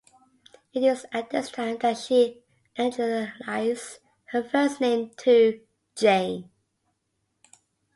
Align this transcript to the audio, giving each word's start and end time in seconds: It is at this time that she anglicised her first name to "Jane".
It 0.73 0.81
is 0.81 1.05
at 1.11 1.29
this 1.29 1.51
time 1.51 1.77
that 1.81 1.95
she 1.95 2.41
anglicised 2.75 3.99
her 4.31 4.41
first 4.43 4.81
name 4.81 5.11
to 5.17 5.61
"Jane". 5.95 6.49